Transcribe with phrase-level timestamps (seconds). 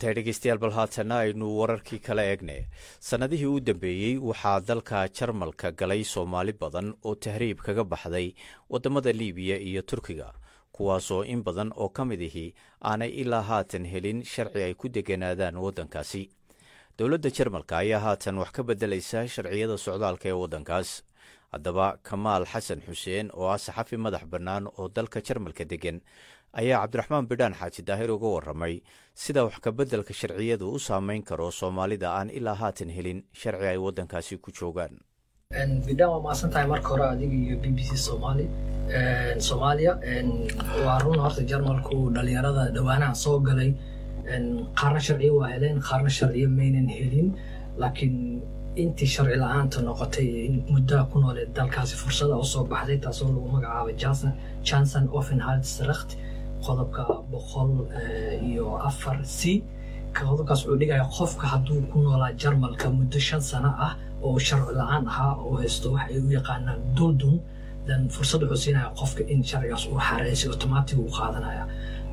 [0.00, 2.56] tahay dhegeystayaal bal haatanna aynu wararkii kala eegne
[3.08, 8.28] sannadihii u dambeeyey waxaa dalka jarmalka galay soomaali badan oo tahriib kaga baxday
[8.70, 10.28] waddamada liibiya iyo turkiga
[10.72, 12.46] kuwaasoo in badan oo ka mid ihi
[12.90, 16.22] aanay ilaa haatan helin sharci ay ku degganaadaan waddankaasi.
[16.98, 20.90] Dowladda jarmalka ayaa haatan wax ka beddelaysa sharciyada socdaalka ee waddankaas.
[21.52, 25.98] Haddaba kamaal xasan xuseen oo ah saxafi madax bannaan oo dalka jarmalka deggan
[26.52, 28.74] ayaa cabdiraxmaan bidhaan xaaji daahir uga warramay
[29.14, 34.38] sida wax kabeddelka sharciyadu u saameyn karo soomaalida aan ilaa haatan helin sharci ay waddankaasi
[34.38, 34.94] ku joogaan.
[35.86, 38.44] Bidhaan waa mahadsan tahay marka hore adiga iyo b b c somaali.
[39.48, 39.92] Soomaaliya
[40.86, 43.70] waa run horta jarmalku dhalinyarada dhowaanaha soo galay.
[44.78, 47.28] Qaarna sharciyo waa heleen qaarna sharciyo maynan helin.
[47.80, 48.16] Laakiin
[48.82, 50.28] intii sharci la'aanta noqotay
[50.74, 53.94] muddaha ku nooleed dalkaasi fursada u soo baxday taasoo lagu magacaabay
[54.68, 56.10] johnson offenhaldsrecht
[56.66, 57.70] qodobka boqol
[58.50, 59.62] iyo afar c.
[60.16, 63.92] Qodobkaas wuxuu dhigaya qofka hadduu ku noolaa jarmalka muddo shan sano ah
[64.26, 67.36] oo sharci la'aan ahaa oo haysto wax ay u yaqaanaan duldun
[67.86, 71.64] dan fursad wuxuu siinaya qofka in sharcigaas uu xareysay automatic uu qaadanaya.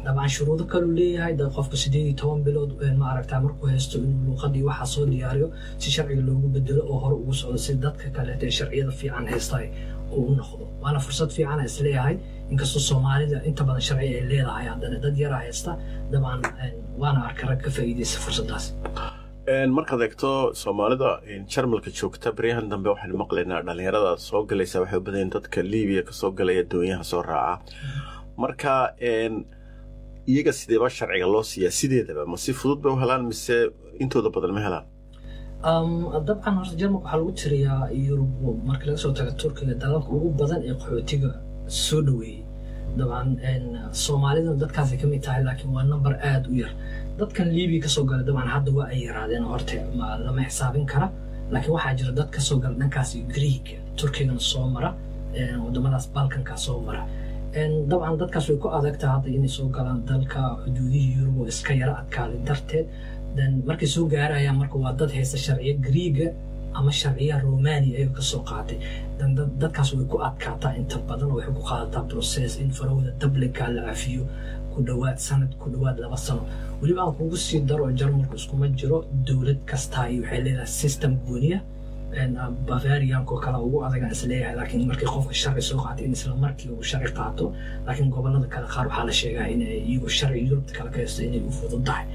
[0.06, 4.64] Dabcan shuruudo kaluu leeyahay da qofka sideed iyo toban bilood maaragta markuu haysto inuu luuqadii
[4.70, 5.48] waxaa soo diyaariyo
[5.82, 9.66] si sharciga loogu bedelo oo hore ugu socdo si dadka kaleeta ee sharciyada fiican haystay
[10.17, 10.64] uu noqdo.
[10.84, 12.16] Waana fursad fiicana is leeyahay
[12.52, 15.72] inkastoo soomaalida inta badan sharci ay leedahay haddana dad yara haysta
[16.11, 16.42] dabcan
[17.02, 18.66] waana arka rag ka faa'iidaysa fursadaas
[19.78, 20.30] markaad eegto
[20.64, 21.09] soomaalida
[21.53, 26.14] jarmalka joogta baryahan dambe waxaynu maqlaynaa dhalinyarada soo galaysa waxay u badayin dadka liibiya ka
[26.22, 27.61] soo galaya doonyaha soo raaca.
[28.44, 28.73] Marka
[30.31, 31.72] iyaga sideeba sharciga loo siiyaa?
[31.80, 33.56] Sideedaba ma si fudud u helaan mise
[34.03, 34.86] intooda badan ma helaan
[35.64, 40.61] dabcan horta jarmalka waxaa lagu tiriyaa yurub marka laga soo taga turkiga dalalka ugu badan
[40.70, 41.31] ee qaxootiga
[41.67, 42.44] soo dhoweeyey
[42.98, 43.30] dabcan
[44.04, 46.71] soomaalida dadkaasay ka mid tahay laakiin waa number aada u yar.
[47.20, 49.76] Dadkan liibiya ka soo gala dabcan hadda waa ay yaraadeen horta
[50.26, 51.08] lama xisaabin kara.
[51.52, 53.66] Laakiin waxaa jira dad ka soo gala dhankaas greeg
[53.98, 54.89] turkigana soo mara
[55.66, 57.02] wadamadaas balkanka soo mara.
[57.89, 61.93] Dabcan dadkaas way ku adagtaha hadda inay soo galaan dalka xuduudihii yurub oo iska yara
[62.02, 62.86] adkaaday darteed
[63.68, 66.28] markay soo gaarayaan marka waa dad haysta sharciyo griiga
[66.73, 68.78] ama sharciya romania ayaga ka soo qaatay.
[69.62, 74.23] Dadkaas way ku adkaataa inta badan waxay ku qaadataa process in farahooda dablinka la cafiyo
[74.73, 76.44] ku dhowaad sanad ku dhowaad laba sano.
[76.82, 78.98] Weliba aan kugu sii daro jarmalku iskuma jiro
[79.28, 81.60] dowlad kastaa iyo waxay leedahay system gooniya.
[82.67, 86.70] Bavarianko kale ugu adagaan is leeyahay laakiin markii qofka sharci soo qaatay in isla markii
[86.72, 87.46] uu sharci qaato
[87.86, 91.42] laakiin gobollada kale qaar waxaa la sheegaa in iyagu sharci yurubta kale ka haysto inay
[91.48, 92.06] u fududahay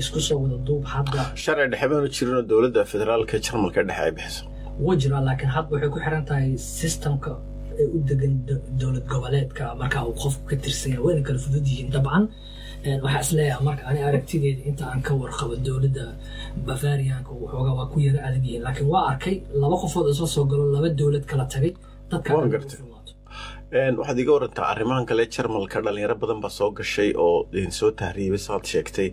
[0.00, 1.22] isku soo wada duub hadda.
[1.42, 4.42] Sharci dhexe baanu jirinoo dowladda federaalka jarmalka dhexe ay bixiso.
[4.84, 6.48] Wuu jiraa laakiin hadda waxay ku xiran tahay
[6.80, 7.32] systemka
[7.80, 8.32] ee u degan
[8.80, 9.64] dowlad goboleedka.
[9.80, 12.24] Marka uu qofku ka tirsanya wayna kala fudud yihiin dabcan.
[13.04, 16.04] Waxaa is leeyahay marka ani aragtideeda inta aan ka warqabo dowladda
[16.66, 18.62] bavarianka waxoogaa waa ku yara adag yihiin.
[18.66, 21.72] Laakiin waa arkay laba qofood isla soo galo laba dowlad kala tagay.
[22.10, 22.30] Dadka
[23.72, 27.46] waxaad iga warantaa arrimahan kale jarmalka dhalinyaro badan baa soo gashay oo
[27.78, 29.08] soo tahriibay saad sheegtay.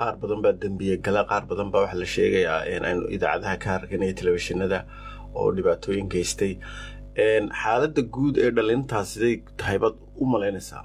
[0.00, 4.14] Qaar badan baa dembiye gala qaar badan baa waxaa la sheegayaa aynu idaacadaha ka harganaya
[4.20, 4.78] telefishinada
[5.34, 6.52] oo dhibaatooyin geystay.
[7.62, 9.78] Xaaladda guud ee dhalintaas siday tahay
[10.22, 10.82] u malaynaysaa?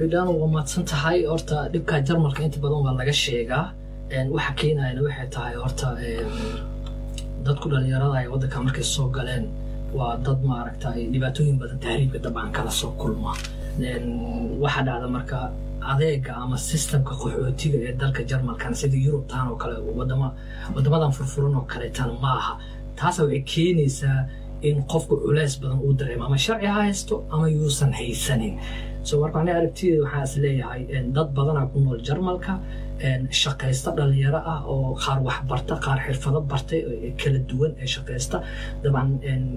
[0.00, 1.18] Bidhaan waa mahadsan tahay.
[1.32, 3.64] Horta dhibkaa jarmalka inta badan waa laga sheegaa
[4.36, 5.88] waxa keenayana waxay tahay horta
[7.46, 9.44] dadku dhalinyarada ay waddanka markay soo galeen
[9.96, 13.32] waa dad maaragta dhibaatooyin badan tahriibka dabcan kala soo kulma.
[14.62, 15.38] Waxaa dhacda marka
[15.92, 19.74] adeega ama sistemka qaxootiga ee dalka jarmalkan sida yurubtan oo kale
[20.76, 22.52] wadamadan furfuran oo kaleetan ma aha
[22.98, 24.18] taasa waxay keenaysaa
[24.62, 28.54] in qofku culeys badan uu dareemo ama sharci ha haysto ama yuusan haysanin.
[29.08, 32.54] So marka ani aragtideeda waxaa is dad badanaa ku nool jarmalka
[33.42, 36.80] shaqaysta dhalinyaro ah oo qaar waxbarta qaar xirfado bartay
[37.20, 38.36] kala duwan ee shaqaysta.
[38.82, 39.08] Dabcan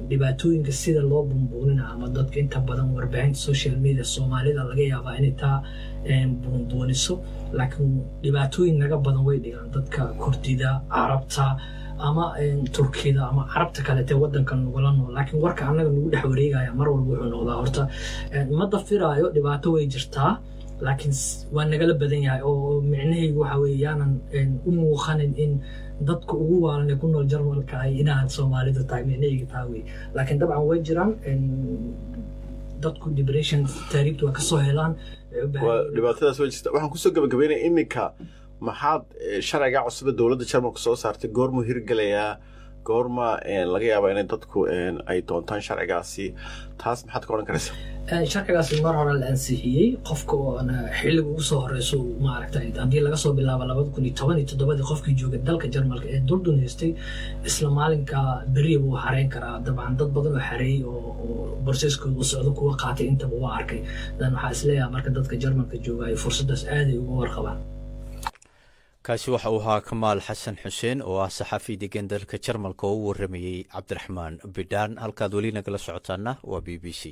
[0.09, 5.33] dhibaatooyinka sida loo bumbuunina ama dadka inta badan warbaahinta social media soomaalida laga yaabaa inay
[5.41, 5.57] taa
[6.43, 7.13] bumbuuniso
[7.57, 7.91] laakiin
[8.23, 11.45] dhibaatooyin naga badan way dhigaan dadka kurdida carabta
[12.07, 12.25] ama
[12.75, 15.11] turkida ama carabta kaleete wadanka nagula nool.
[15.17, 17.83] Laakiin warka annaga nagu dhex wareegaya mar walba wuxuu noqdaa horta.
[18.57, 20.31] Ma dafiraayo dhibaato way jirtaa
[20.85, 21.13] laakiin
[21.55, 24.11] waa nagala badan yahay oo micnahaygu waxa weeye yaanan
[24.67, 25.51] u muuqanin in
[26.09, 29.81] dadka ugu waalan ku nool jarmalka ay inaan soomaalidu tahay micnahayga taa wey
[30.15, 31.11] laakiin dabcan way jiraan
[32.83, 33.61] dadku depression
[33.91, 34.93] taariibta waa ka soo helaan
[35.95, 38.03] dhibaatadaas way jirta waxaan ku soo gabagabeynaya iminka
[38.67, 39.03] maxaad
[39.49, 41.29] sharciga cusube dowladda jarmalka soo saartay?
[41.37, 42.31] Goormuu hirgelayaa
[42.89, 43.27] goorma
[43.73, 44.59] laga yaaba inay dadku
[45.11, 46.25] ay doontaan sharcigaasi?
[46.81, 47.75] Taas maxaad ka odhan karaysaa?
[48.33, 49.87] Sharcigaasi mar hore la ansixiyey.
[50.09, 50.37] Qofka
[50.99, 54.85] xilliga ugu soo horeyso maaragtay haddii laga soo bilaabo labada kun iyo toban iyo toddobadii
[54.91, 56.91] qofkii jooga dalka jarmalka ee durdun haystay
[57.49, 58.19] isla maalinka
[58.55, 59.55] beriya buu hareyn karaa.
[59.65, 63.81] Dabcan dad badan oo xareeyey oo borseskooda u socdo kuwa qaatay intaba waa arkay.
[64.19, 67.59] Dan waxaa isleeyaha marka dadka jarmalka jooga ay fursaddaas aaday uga warqabaan
[69.11, 73.07] kaasi waxa uu ahaa kamaal xasan xuseen oo ah saxafi degan dalka jarmalka oo u
[73.07, 77.03] waramayey cabdiraxmaan bidhaan halkaad weli nagala socotaana waa b b c